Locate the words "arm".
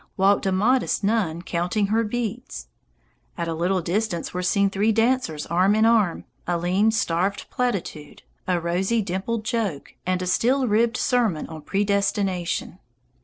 5.45-5.75, 5.85-6.25